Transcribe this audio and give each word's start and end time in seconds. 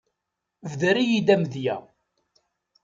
Bder-iyi-d 0.71 1.29
amedya. 1.33 1.75